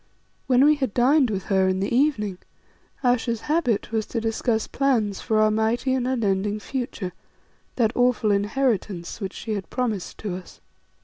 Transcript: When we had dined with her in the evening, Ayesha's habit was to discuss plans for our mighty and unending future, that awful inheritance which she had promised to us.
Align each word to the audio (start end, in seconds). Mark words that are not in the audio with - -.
When 0.47 0.65
we 0.65 0.73
had 0.77 0.95
dined 0.95 1.29
with 1.29 1.43
her 1.43 1.67
in 1.67 1.79
the 1.79 1.95
evening, 1.95 2.39
Ayesha's 3.03 3.41
habit 3.41 3.91
was 3.91 4.07
to 4.07 4.19
discuss 4.19 4.65
plans 4.65 5.21
for 5.21 5.39
our 5.39 5.51
mighty 5.51 5.93
and 5.93 6.07
unending 6.07 6.59
future, 6.59 7.13
that 7.75 7.95
awful 7.95 8.31
inheritance 8.31 9.21
which 9.21 9.33
she 9.33 9.53
had 9.53 9.69
promised 9.69 10.17
to 10.17 10.35
us. 10.37 10.59